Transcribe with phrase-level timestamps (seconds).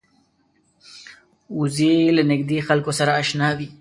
[1.59, 3.67] وزې له نږدې خلکو سره اشنا وي